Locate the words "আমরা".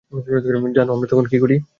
0.95-1.07